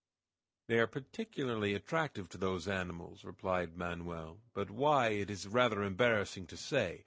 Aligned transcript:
"They 0.65 0.79
are 0.79 0.87
particularly 0.87 1.75
attractive 1.75 2.27
to 2.29 2.39
those 2.39 2.67
animals," 2.67 3.23
replied 3.23 3.77
Manoel, 3.77 4.39
"but 4.55 4.71
why 4.71 5.09
it 5.09 5.29
is 5.29 5.47
rather 5.47 5.83
embarrassing 5.83 6.47
to 6.47 6.57
say. 6.57 6.99